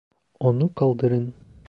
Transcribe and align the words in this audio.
Onu 0.39 0.73
kaldırın. 0.73 1.33